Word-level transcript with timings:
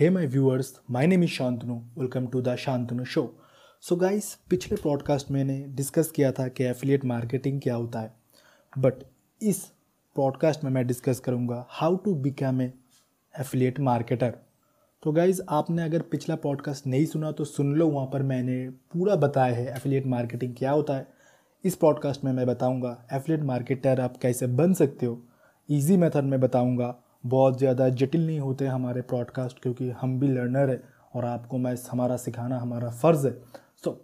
Hey 0.00 0.10
my 0.10 0.26
viewers 0.26 0.80
my 0.90 1.06
name 1.06 1.22
is 1.22 1.30
Shantanu 1.30 1.74
welcome 1.74 2.26
to 2.26 2.40
the 2.40 2.54
Shantanu 2.56 3.04
show 3.04 3.40
so 3.80 3.96
guys 3.96 4.34
पिछले 4.50 4.76
podcast 4.76 5.30
मैंने 5.30 5.64
discuss 5.68 6.10
किया 6.10 6.32
था 6.32 6.48
कि 6.48 6.64
affiliate 6.64 7.04
marketing 7.04 7.60
क्या 7.60 7.74
होता 7.74 8.00
है। 8.00 8.12
बट 8.78 8.94
इस 9.42 9.72
पॉडकास्ट 10.16 10.64
में 10.64 10.70
मैं 10.70 10.86
डिस्कस 10.86 11.20
करूँगा 11.20 11.66
how 11.68 11.96
to 11.96 12.14
become 12.14 12.60
a 12.62 12.72
affiliate 13.40 13.80
marketer 13.80 14.34
तो 15.02 15.12
गाइज़ 15.12 15.42
आपने 15.48 15.82
अगर 15.82 16.00
पिछला 16.00 16.36
पॉडकास्ट 16.36 16.86
नहीं 16.86 17.06
सुना 17.06 17.32
तो 17.32 17.44
सुन 17.44 17.74
लो, 17.74 17.88
वहाँ 17.88 18.06
पर 18.06 18.22
मैंने 18.22 18.70
पूरा 18.70 19.16
बताया 19.16 19.54
है 19.54 19.66
एफिलिएट 19.66 20.06
मार्केटिंग 20.06 20.54
क्या 20.54 20.70
होता 20.70 20.96
है। 20.96 21.08
इस 21.64 21.76
पॉडकास्ट 21.76 22.24
में 22.24 22.32
मैं 22.32 22.46
बताऊँगा 22.46 23.06
एफिलिएट 23.12 23.44
मार्केटर 23.44 24.00
आप 24.00 24.16
कैसे 24.16 24.46
बन 24.46 24.74
सकते 24.74 25.06
हो। 25.06 25.22
ईजी 25.70 25.96
मेथड 25.96 26.24
में 26.24 26.40
बताऊँगा। 26.40 26.94
बहुत 27.26 27.58
ज़्यादा 27.58 27.88
जटिल 27.90 28.26
नहीं 28.26 28.40
होते 28.40 28.66
हमारे 28.66 29.00
प्रॉडकास्ट 29.04 29.62
क्योंकि 29.62 29.90
हम 30.00 30.18
भी 30.20 30.28
लर्नर 30.28 30.70
है 30.70 30.82
और 31.14 31.24
आपको 31.24 31.58
मैं 31.58 31.74
हमारा 31.90 32.16
सिखाना 32.16 32.58
हमारा 32.58 32.90
फ़र्ज़ 32.92 33.26
है। 33.26 33.32
सो 33.84 34.00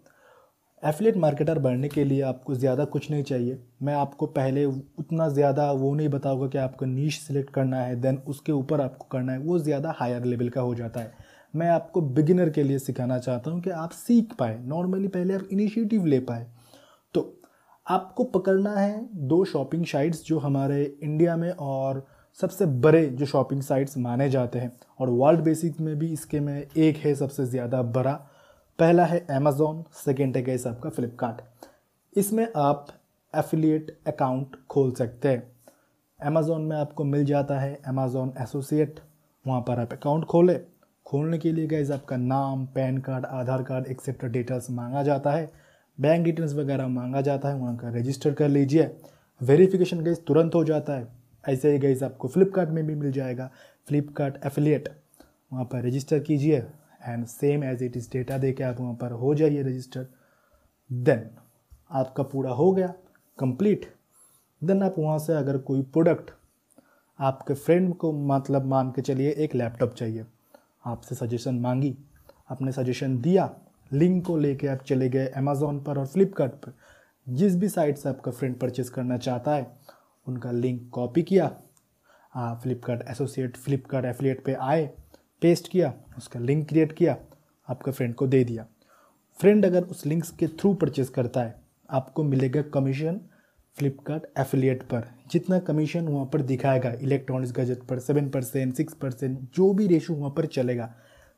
एफिलेट 0.83 1.17
मार्केटर 1.17 1.59
बनने 1.59 1.89
के 1.89 2.05
लिए 2.05 2.21
आपको 2.23 2.55
ज़्यादा 2.55 2.85
कुछ 2.87 3.11
नहीं 3.11 3.23
चाहिए। 3.23 3.59
मैं 3.83 3.95
आपको 3.95 4.27
पहले 4.29 4.65
उतना 4.65 5.29
ज़्यादा 5.29 5.71
वो 5.73 5.93
नहीं 5.95 6.09
बताऊँगा 6.09 6.47
कि 6.47 6.59
आपको 6.59 6.87
नीच 6.87 7.12
सिलेक्ट 7.15 7.51
करना 7.51 7.81
है 7.81 8.01
देन 8.01 8.17
उसके 8.29 8.53
ऊपर 8.53 8.81
आपको 8.81 9.07
करना 9.12 9.33
है। 9.33 9.39
वो 9.39 9.59
ज़्यादा 9.59 9.95
हायर 9.98 10.25
लेवल 10.25 10.48
का 10.48 10.61
हो 10.61 10.75
जाता 10.75 11.01
है। 11.01 11.12
मैं 11.55 11.69
आपको 11.69 12.01
बिगिनर 12.01 12.51
के 12.51 12.62
लिए 12.62 12.79
सिखाना 12.79 13.19
चाहता 13.19 13.51
हूँ 13.51 13.61
कि 13.61 13.70
आप 13.70 13.91
सीख 13.91 14.34
पाए। 14.39 14.59
नॉर्मली 14.65 15.09
पहले 15.09 15.34
आप 15.34 15.48
इनिशिएटिव 15.53 16.07
ले 16.07 16.19
पाए। 16.23 16.47
तो 17.15 17.23
आपको 17.87 18.25
पकड़ना 18.27 18.75
है 18.77 19.09
दो 19.29 19.45
शॉपिंग 19.45 19.84
साइट्स 19.87 20.25
जो 20.27 20.39
हमारे 20.39 20.83
इंडिया 21.03 21.37
में 21.37 21.51
और 21.51 22.05
सबसे 22.38 22.66
बड़े 22.83 23.05
जो 23.08 23.27
शॉपिंग 23.27 23.62
साइट्स 23.62 23.97
माने 23.98 24.28
जाते 24.30 24.58
हैं 24.58 24.72
और 25.00 25.11
वर्ल्ड 25.11 25.41
बेसिक 25.41 25.80
में 25.80 25.98
भी 25.98 26.12
इसके 26.12 26.41
में 26.41 26.55
एक 26.55 26.97
है 26.97 27.14
सबसे 27.14 27.47
ज़्यादा 27.47 27.83
बड़ा। 27.83 28.12
पहला 28.78 29.05
है 29.05 29.19
अमेज़ोन 29.30 29.84
सेकेंड 29.94 30.36
है 30.36 30.42
कैसे 30.42 30.69
आपका 30.69 30.91
फ्लिपकार्ट 30.91 31.42
इसमें 32.14 32.47
आप 32.56 32.86
एफिलिएट 33.34 33.97
अकाउंट 34.06 34.56
खोल 34.70 34.92
सकते 34.92 35.28
हैं। 35.28 35.42
अमेज़ोन 36.20 36.62
में 36.62 36.77
आपको 36.77 37.05
मिल 37.05 37.24
जाता 37.24 37.58
है 37.61 37.74
अमेज़ोन 37.86 38.33
एसोसिएट 38.41 39.00
वहाँ 39.44 39.61
पर 39.61 39.80
आप 39.80 39.92
अकाउंट 39.92 40.24
खोले। 40.24 40.58
खोलने 41.06 41.39
के 41.39 41.52
लिए 41.52 41.67
गैस 41.67 41.91
आपका 41.91 42.17
नाम, 42.17 42.67
PAN 42.67 42.98
card, 42.98 43.27
Aadhaar 43.27 43.62
card 43.62 43.86
etcetera 43.86 44.28
details 44.30 44.70
मांगा 44.70 45.02
जाता 45.02 45.30
है। 45.30 45.50
बैंक 45.98 46.24
डिटेल्स 46.24 46.55
वगैरह 46.55 46.86
मांगा 46.89 47.20
जाता 47.20 47.48
है। 47.48 47.55
वहाँ 47.55 47.77
का 47.77 47.89
रजिस्टर 47.91 48.33
कर 48.33 48.48
लीजिए। 48.48 48.91
वेरिफिकेशन 49.41 50.05
गैस 50.05 50.22
तुरंत 50.27 50.55
हो 50.55 50.64
जाता 50.64 50.92
है। 50.92 51.22
ऐसे 51.45 51.73
ही 51.73 51.79
गई 51.79 51.98
आपको 52.01 52.29
फ्लिपकार्ट 52.29 52.71
में 52.71 52.87
भी 52.87 52.95
मिल 52.95 53.12
जाएगा। 53.12 53.51
फ्लिपकार्ट 53.89 54.45
एफिलिएट 54.47 54.89
वहाँ 55.53 55.65
पर 55.65 55.85
रजिस्टर 55.87 56.19
कीजिए 56.19 56.59
and 57.03 57.25
same 57.27 57.65
as 57.65 57.83
it 57.83 57.97
is 57.97 58.09
data 58.12 58.39
दे 58.39 58.53
के 58.53 58.65
आप 58.65 58.81
वहाँ 58.81 58.95
पर 58.95 59.12
हो 59.12 59.35
जाइए 59.35 59.63
रजिस्टर 59.63 60.07
देन 60.91 61.29
आपका 61.91 62.23
पूरा 62.23 62.51
हो 62.51 62.70
गया 62.73 62.93
कंप्लीट 63.39 63.87
देन 64.63 64.83
आप 64.83 64.95
वहाँ 64.98 65.19
से 65.19 65.33
अगर 65.33 65.59
कोई 65.59 65.83
प्रोडक्ट 65.83 66.31
आपके 67.19 67.55
फ्रेंड 67.55 67.95
को 67.97 68.13
मतलब 68.27 68.67
मान 68.67 68.91
के 68.91 69.03
चलिए 69.03 69.31
एक 69.35 69.55
लैपटॉप 69.55 69.95
चाहिए। 69.95 70.25
आपसे 70.87 71.15
सजेशन 71.15 71.55
मांगी, 71.55 71.97
आपने 72.51 72.73
सजेशन 72.73 73.19
दिया 73.20 73.51
लिंक 73.91 74.25
को 74.27 74.37
लेके 74.37 74.69
आप 74.69 74.83
चले 74.83 75.09
गए 75.09 75.27
अमेज़ोन 75.27 75.81
पर 75.81 75.98
और 75.98 76.07
फ्लिपकार्ट 76.07 76.70
जिस 77.27 77.57
भी 77.57 77.69
साइट 77.69 77.98
से 77.98 78.09
आपका 78.09 78.33
फ्रेंड 78.33 78.59
परचेज़ 78.59 78.91
करना 78.91 79.17
चाहता 79.19 79.55
है 79.55 79.67
उनका 80.27 80.51
लिंक 80.51 80.89
कॉपी 80.92 81.23
किया 81.23 81.48
फ्लिपकार्ट 82.34 83.03
एसोसिएट, 83.11 83.56
फ्लिपकार्ट 83.56 84.06
एफिलिएट 84.06 84.45
पे 84.45 84.53
आए, 84.55 84.87
पेस्ट 85.42 85.69
किया, 85.69 85.92
उसका 86.19 86.41
लिंक 86.41 86.69
क्रिएट 86.69 86.92
किया, 86.92 87.17
आपका 87.69 87.92
फ्रेंड 87.92 88.14
को 88.14 88.27
दे 88.27 88.42
दिया। 88.45 88.67
फ्रेंड 89.39 89.67
अगर 89.67 89.85
उस 89.85 90.05
लिंक्स 90.07 90.30
के 90.30 90.46
थ्रू 90.48 90.73
परचेज 90.74 91.08
करता 91.08 91.42
है, 91.42 91.55
आपको 91.91 92.23
मिलेगा 92.24 92.63
कमीशन 92.74 93.20
फ्लिपकार्ट 93.77 94.23
एफिलिएट 94.39 94.83
पर। 94.83 95.08
जितना 95.30 95.58
कमीशन 95.61 96.08
वहाँ 96.08 96.27
पर 96.33 96.42
दिखाएगा, 96.42 96.92
इलेक्ट्रॉनिक्स 96.92 97.52
गजट 97.52 97.83
पर, 97.83 97.98
सेवन 97.98 98.29
परसेंट, 98.30 98.75
सिक्स 98.75 98.95
परसेंट, 98.95 99.39
जो 99.55 99.73
भी 99.75 99.86
रेशो 99.86 100.14
वहाँ 100.14 100.30
पर 100.36 100.46
चलेगा, 100.46 100.95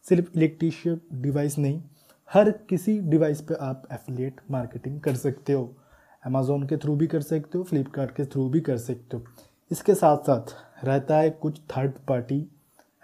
सिर्फ़ 0.07 0.31
इलेक्ट्रिशियन 0.37 1.01
डिवाइस 1.23 1.59
नहीं, 1.59 1.83
हर 2.29 2.51
किसी 2.69 2.99
डिवाइस 3.01 3.41
पर 3.41 3.55
आप 3.55 3.89
एफिलिएट 3.93 4.41
मार्केटिंग 4.51 5.01
कर 5.01 5.15
सकते 5.17 5.53
हो। 5.53 5.75
अमेज़ोन 6.25 6.67
के 6.67 6.77
थ्रू 6.77 6.97
भी 6.97 7.07
कर 7.07 7.21
सकते 7.23 7.59
हो 7.59 7.65
फ्लिपकार्ट 7.65 8.11
के 8.11 8.25
थ्रू 8.25 8.49
भी 8.49 8.61
कर 8.61 8.77
सकते 8.79 9.17
हो। 9.17 9.25
इसके 9.71 9.95
साथ 9.95 10.17
साथ 10.27 10.55
रहता 10.85 11.17
है 11.17 11.31
कुछ 11.33 11.61
थर्ड 11.71 11.93
पार्टी 12.09 12.39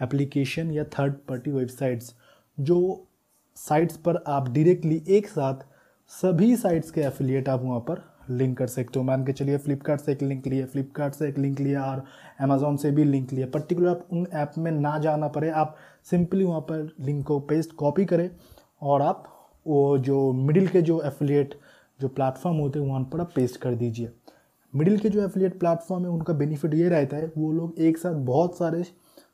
एप्लीकेशन 0.02 0.70
या 0.70 0.84
थर्ड 0.92 1.14
पार्टी 1.28 1.50
वेबसाइट्स 1.50 2.14
जो 2.58 3.06
साइट्स 3.56 3.96
पर 3.96 4.22
आप 4.28 4.48
डायरेक्टली 4.48 5.02
एक 5.08 5.26
साथ 5.28 5.66
सभी 6.10 6.54
साइट्स 6.56 6.90
के 6.90 7.00
एफिलिएट 7.00 7.48
आप 7.48 7.62
वहाँ 7.62 7.80
पर 7.80 8.02
लिंक 8.30 8.56
कर 8.58 8.66
सकते 8.66 8.98
हो। 8.98 9.04
मान 9.04 9.24
के 9.24 9.32
चलिए 9.32 9.58
फ्लिपकार्ट 9.58 10.00
से 10.00 10.12
एक 10.12 10.22
लिंक 10.22 10.46
लिया 10.46 10.66
फ्लिपकार्ट 10.66 11.14
से 11.14 11.28
एक 11.28 11.38
लिंक 11.38 11.60
लिया 11.60 11.84
और 11.84 12.04
अमेज़ोन 12.40 12.76
से 12.76 12.90
भी 12.90 13.04
लिंक 13.04 13.32
लिया। 13.32 13.46
पर्टिकुलर 13.54 13.88
आप 13.88 14.06
उन 14.12 14.26
ऐप 14.34 14.52
में 14.58 14.70
ना 14.72 14.96
जाना 14.98 15.28
पड़े, 15.28 15.50
आप 15.50 15.76
सिंपली 16.10 16.44
वहाँ 16.44 16.60
पर 16.60 16.88
लिंक 17.00 17.26
को 17.26 17.38
पेस्ट 17.40 17.72
कॉपी 17.72 18.04
करें 18.04 18.28
और 18.82 19.02
आप 19.02 19.24
वो 19.66 19.98
जो 19.98 20.32
मिडिल 20.32 20.68
के 20.68 20.82
जो 20.82 21.00
एफिलिएट 21.02 21.58
जो 22.00 22.08
प्लेटफॉर्म 22.08 22.56
होते 22.56 22.78
हैं, 22.78 22.86
वहाँ 22.86 23.02
पर 23.12 23.20
आप 23.20 23.32
पेस्ट 23.34 23.56
कर 23.60 23.74
दीजिए। 23.74 24.12
मिडिल 24.72 24.98
के 24.98 25.08
जो 25.08 25.24
एफिलिएट 25.24 25.58
प्लेटफॉर्म 25.60 26.04
है, 26.04 26.10
उनका 26.10 26.32
बेनिफिट 26.34 26.74
ये 26.74 26.88
रहता 26.88 27.16
है, 27.16 27.32
वो 27.38 27.52
लोग 27.52 27.78
एक 27.78 27.98
साथ 27.98 28.14
बहुत 28.26 28.58
सारे 28.58 28.82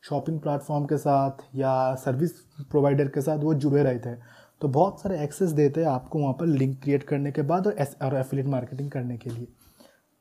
शॉपिंग 0.04 0.38
प्लेटफॉर्म 0.40 0.84
के 0.86 0.96
साथ 0.98 1.42
या 1.54 1.94
सर्विस 1.94 2.32
प्रोवाइडर 2.70 3.08
के 3.08 3.20
साथ 3.20 3.38
वो 3.38 3.54
जुड़े 3.56 3.82
रहते 3.82 4.08
हैं। 4.08 4.22
तो 4.60 4.68
बहुत 4.68 5.00
सारे 5.00 5.22
एक्सेस 5.24 5.50
देते 5.50 5.80
हैं 5.80 5.88
आपको 5.88 6.18
वहाँ 6.18 6.32
पर 6.32 6.46
लिंक 6.46 6.78
क्रिएट 6.82 7.02
करने 7.02 7.32
के 7.32 7.42
बाद 7.42 7.66
और 7.66 7.76
एस, 7.78 7.96
और 8.02 8.14
एफिलिएट 8.14 8.46
मार्केटिंग 8.46 8.90
करने 8.90 9.16
के 9.16 9.30
लिए। 9.30 9.46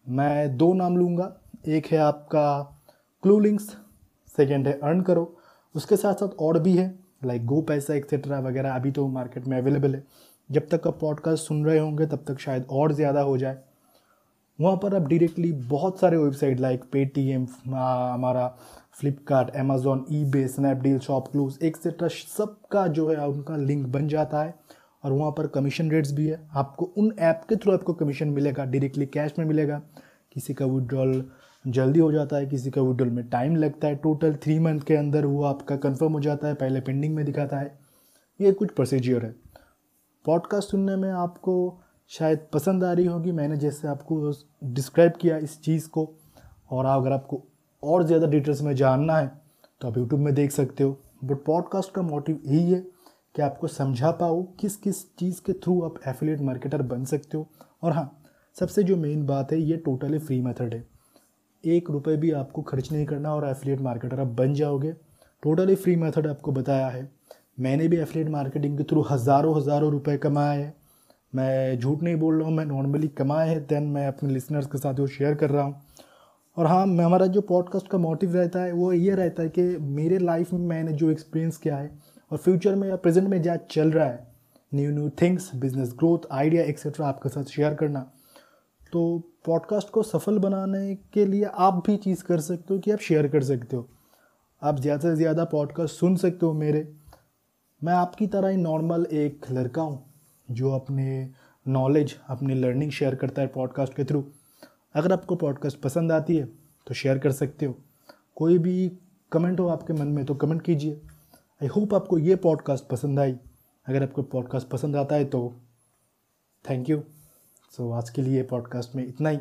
मैं 0.07 0.57
दो 0.57 0.73
नाम 0.73 0.97
लूँगा। 0.97 1.31
एक 1.67 1.85
है 1.87 1.97
आपका 1.97 2.61
क्लू 3.23 3.39
लिंक्स 3.39 3.75
सेकेंड 4.37 4.67
है 4.67 4.73
अर्न 4.79 5.01
करो 5.01 5.35
उसके 5.75 5.95
साथ 5.97 6.13
साथ 6.13 6.35
और 6.39 6.59
भी 6.59 6.75
है 6.77 6.93
लाइक 7.25 7.45
गो 7.45 7.61
पैसा 7.61 7.93
एक्सेट्रा 7.93 8.39
वगैरह 8.39 8.71
अभी 8.71 8.91
तो 8.91 9.07
मार्केट 9.07 9.47
में 9.47 9.57
अवेलेबल 9.57 9.95
है। 9.95 10.03
जब 10.49 10.67
तक 10.69 10.87
आप 10.87 10.99
पॉडकास्ट 10.99 11.43
सुन 11.43 11.63
रहे 11.65 11.77
होंगे, 11.79 12.05
तब 12.05 12.23
तक 12.27 12.39
शायद 12.39 12.65
और 12.69 12.93
ज़्यादा 12.93 13.21
हो 13.21 13.37
जाए। 13.37 13.57
वहाँ 14.59 14.77
पर 14.77 14.95
आप 14.95 15.01
डायरेक्टली 15.01 15.51
बहुत 15.69 15.99
सारे 15.99 16.17
वेबसाइट 16.17 16.59
लाइक 16.59 16.83
पेटीएम 16.91 17.45
हमारा 17.65 18.47
Flipkart 18.99 19.49
Amazon 19.55 20.05
eBay 20.25 20.47
Snapdeal 20.47 20.99
shop 20.99 21.27
clues 21.27 21.57
etcetera 21.63 22.07
सबका 22.07 22.85
जो 22.87 23.07
है 23.09 23.27
उनका 23.27 23.55
लिंक 23.57 23.85
बन 23.87 24.07
जाता 24.07 24.43
है 24.43 24.53
और 25.03 25.11
वहाँ 25.11 25.31
पर 25.31 25.47
कमीशन 25.47 25.91
रेट्स 25.91 26.11
भी 26.11 26.27
है। 26.27 26.39
आपको 26.53 26.85
उन 26.97 27.11
ऐप 27.21 27.41
के 27.49 27.55
थ्रू 27.55 27.73
आपको 27.73 27.93
कमीशन 27.93 28.27
मिलेगा 28.29 28.65
डायरेक्टली 28.65 29.05
कैश 29.07 29.33
में 29.39 29.45
मिलेगा। 29.45 29.81
किसी 30.33 30.53
का 30.53 30.65
विड्रॉल 30.65 31.23
जल्दी 31.65 31.99
हो 31.99 32.11
जाता 32.11 32.37
है, 32.37 32.45
किसी 32.45 32.71
का 32.71 32.81
विड्रॉल 32.81 33.09
में 33.09 33.27
टाइम 33.29 33.55
लगता 33.55 33.87
है। 33.87 33.95
टोटल 33.95 34.35
थ्री 34.35 34.57
मंथ 34.59 34.81
के 34.81 34.95
अंदर 34.95 35.25
वो 35.25 35.43
आपका 35.43 35.75
कंफर्म 35.77 36.13
हो 36.13 36.19
जाता 36.21 36.47
है, 36.47 36.53
पहले 36.53 36.79
पेंडिंग 36.81 37.15
में 37.15 37.25
दिखाता 37.25 37.57
है। 37.57 37.77
ये 38.39 38.51
कुछ 38.51 38.71
प्रोसीजियर 38.71 39.25
है। 39.25 39.44
पॉडकास्ट 40.25 40.69
सुनने 40.69 40.95
में 40.95 41.09
आपको 41.11 41.53
शायद 42.11 42.45
पसंद 42.53 42.83
आ 42.83 42.91
रही 42.93 43.05
होगी। 43.05 43.31
मैंने 43.31 43.57
जैसे 43.57 43.87
आपको 43.87 44.31
डिस्क्राइब 44.65 45.13
किया 45.21 45.37
इस 45.37 45.59
चीज़ 45.61 45.87
को, 45.89 46.07
और 46.71 46.85
अगर 46.85 47.11
आपको 47.11 47.41
और 47.83 48.03
ज़्यादा 48.03 48.27
डिटेल्स 48.27 48.61
में 48.61 48.73
जानना 48.75 49.17
है 49.17 49.27
तो 49.81 49.87
आप 49.87 49.97
यूट्यूब 49.97 50.21
में 50.21 50.33
देख 50.35 50.51
सकते 50.51 50.83
हो। 50.83 50.97
बट 51.23 51.43
पॉडकास्ट 51.45 51.91
का 51.91 52.01
मोटिव 52.01 52.41
यही 52.45 52.71
है 52.71 52.79
कि 53.35 53.41
आपको 53.41 53.67
समझा 53.67 54.11
पाओ 54.13 54.41
किस 54.59 54.75
किस 54.77 55.03
चीज़ 55.17 55.41
के 55.41 55.53
थ्रू 55.55 55.81
आप 55.81 55.99
एफिलेट 56.07 56.41
मार्केटर 56.41 56.81
बन 56.83 57.03
सकते 57.05 57.37
हो। 57.37 57.47
और 57.83 57.91
हाँ 57.91 58.11
सबसे 58.57 58.83
जो 58.83 58.95
मेन 58.97 59.25
बात 59.25 59.51
है, 59.51 59.59
ये 59.59 59.77
टोटली 59.77 60.19
फ्री 60.19 60.39
मेथड 60.41 60.73
है। 60.73 60.85
एक 61.63 61.89
रुपये 61.89 62.15
भी 62.17 62.31
आपको 62.33 62.61
खर्च 62.61 62.91
नहीं 62.91 63.05
करना 63.05 63.33
और 63.35 63.47
एफिलेट 63.47 63.81
मार्केटर 63.81 64.19
आप 64.19 64.27
बन 64.37 64.53
जाओगे। 64.53 64.91
टोटली 65.43 65.75
फ्री 65.75 65.95
मेथड 65.95 66.27
आपको 66.27 66.51
बताया 66.51 66.87
है। 66.87 67.09
मैंने 67.57 67.87
भी 67.87 67.97
एफिलेट 67.97 68.29
मार्केटिंग 68.29 68.77
के 68.77 68.83
थ्रू 68.83 69.01
हज़ारों 69.01 69.55
हज़ारों 69.57 69.91
रुपए 69.91 70.17
कमाए 70.17 70.57
हैं। 70.57 70.73
मैं 71.33 71.79
झूठ 71.79 72.03
नहीं 72.03 72.15
बोल 72.15 72.37
रहा 72.37 72.47
हूँ, 72.47 72.55
मैं 72.55 72.65
नॉर्मली 72.65 73.07
कमाए 73.09 73.49
हैं 73.49 73.65
देन 73.67 73.83
मैं 73.89 74.07
अपने 74.07 74.33
लिसनर्स 74.33 74.67
के 74.67 74.77
साथ 74.77 74.99
वो 74.99 75.07
शेयर 75.07 75.35
कर 75.35 75.49
रहा 75.49 75.63
हूँ। 75.63 75.81
और 76.57 76.65
हाँ 76.67 76.85
मैं, 76.85 77.05
हमारा 77.05 77.25
जो 77.27 77.41
पॉडकास्ट 77.43 77.87
का 77.87 77.97
मोटिव 77.97 78.35
रहता 78.35 78.59
है, 78.59 78.71
वो 78.71 78.91
ये 78.93 79.15
रहता 79.15 79.43
है 79.43 79.49
कि 79.49 79.61
मेरे 79.79 80.17
लाइफ 80.17 80.53
में 80.53 80.59
मैंने 80.59 80.91
जो 80.93 81.09
एक्सपीरियंस 81.11 81.57
किया 81.57 81.77
है, 81.77 81.91
और 82.31 82.37
फ्यूचर 82.37 82.75
में 82.75 82.87
या 82.89 82.95
प्रेजेंट 82.95 83.27
में 83.29 83.41
जहाँ 83.41 83.57
चल 83.71 83.91
रहा 83.91 84.05
है 84.05 84.27
new 84.71 84.91
new 84.91 85.09
things 85.21 85.49
business 85.55 85.93
growth 85.97 86.27
idea 86.31 86.63
etcetera 86.63 87.07
आपके 87.07 87.29
साथ 87.29 87.43
शेयर 87.45 87.73
करना। 87.73 87.99
तो 88.93 89.17
पॉडकास्ट 89.45 89.89
को 89.89 90.03
सफल 90.03 90.37
बनाने 90.39 90.95
के 91.13 91.25
लिए 91.25 91.43
आप 91.45 91.83
भी 91.87 91.95
चीज़ 91.97 92.23
कर 92.23 92.39
सकते 92.39 92.73
हो 92.73 92.79
कि 92.79 92.91
आप 92.91 92.99
शेयर 92.99 93.27
कर 93.27 93.43
सकते 93.43 93.75
हो। 93.75 93.87
आप 94.61 94.79
ज़्यादा 94.79 95.09
से 95.09 95.15
ज़्यादा 95.15 95.43
पॉडकास्ट 95.45 95.95
सुन 95.95 96.15
सकते 96.15 96.45
हो 96.45 96.53
मेरे। 96.53 96.87
मैं 97.85 97.93
आपकी 97.93 98.25
तरह 98.27 98.47
ही 98.47 98.57
नॉर्मल 98.57 99.05
एक 99.13 99.45
लड़का 99.51 99.81
हूँ, 99.81 100.13
जो 100.51 100.71
अपने 100.71 101.29
नॉलेज 101.65 102.15
अपनी 102.27 102.53
लर्निंग 102.53 102.91
शेयर 102.91 103.15
करता 103.15 103.41
है 103.41 103.47
पॉडकास्ट 103.47 103.93
के 103.93 104.03
थ्रू 104.05 104.23
अगर 104.95 105.13
आपको 105.13 105.35
पॉडकास्ट 105.35 105.79
पसंद 105.81 106.11
आती 106.11 106.37
है 106.37 106.45
तो 106.87 106.93
शेयर 106.93 107.19
कर 107.19 107.31
सकते 107.31 107.65
हो। 107.65 107.75
कोई 108.35 108.57
भी 108.57 108.91
कमेंट 109.31 109.59
हो 109.59 109.67
आपके 109.67 109.93
मन 109.93 110.07
में 110.07 110.23
तो 110.25 110.35
कमेंट 110.35 110.61
कीजिए। 110.61 111.01
आई 111.61 111.67
होप 111.67 111.93
आपको 111.93 112.17
ये 112.17 112.35
पॉडकास्ट 112.35 112.87
पसंद 112.87 113.19
आई। 113.19 113.37
अगर 113.87 114.03
आपको 114.03 114.23
पॉडकास्ट 114.23 114.67
पसंद 114.67 114.95
आता 114.95 115.15
है 115.15 115.25
तो 115.25 115.47
थैंक 116.65 116.89
यू 116.89 117.01
सो 117.77 117.91
आज 117.91 118.09
के 118.09 118.21
लिए 118.21 118.43
पॉडकास्ट 118.43 118.95
में 118.95 119.07
इतना 119.07 119.29
ही। 119.29 119.39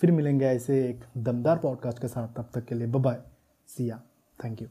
फिर 0.00 0.12
मिलेंगे 0.12 0.46
ऐसे 0.46 0.84
एक 0.88 1.04
दमदार 1.18 1.58
पॉडकास्ट 1.58 1.98
के 1.98 2.08
साथ। 2.08 2.28
तब 2.36 2.50
तक 2.54 2.64
के 2.64 2.74
लिए 2.74 2.86
बाय 2.88 3.22
सिया 3.68 4.02
थैंक 4.44 4.62
यू 4.62 4.68